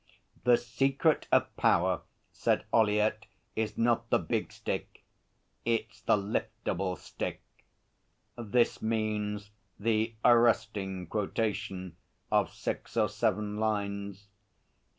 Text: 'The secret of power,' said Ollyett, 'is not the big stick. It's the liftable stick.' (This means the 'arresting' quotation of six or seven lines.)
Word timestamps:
'The 0.45 0.57
secret 0.57 1.27
of 1.31 1.55
power,' 1.57 2.01
said 2.31 2.65
Ollyett, 2.73 3.27
'is 3.55 3.77
not 3.77 4.09
the 4.09 4.17
big 4.17 4.51
stick. 4.51 5.03
It's 5.63 6.01
the 6.01 6.17
liftable 6.17 6.97
stick.' 6.97 7.43
(This 8.35 8.81
means 8.81 9.51
the 9.79 10.15
'arresting' 10.25 11.05
quotation 11.05 11.97
of 12.31 12.51
six 12.51 12.97
or 12.97 13.09
seven 13.09 13.57
lines.) 13.57 14.25